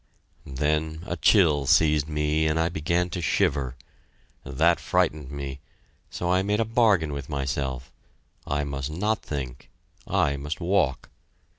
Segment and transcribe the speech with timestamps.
[0.47, 3.75] Then a chill seized me, and I began to shiver.
[4.43, 5.59] That frightened me,
[6.09, 7.91] so I made a bargain with myself
[8.47, 9.69] I must not think,
[10.07, 11.11] I must walk.